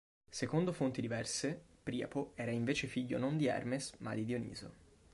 [0.31, 4.73] Secondo fonti diverse, Priapo era invece figlio non di Hermes ma di Dioniso.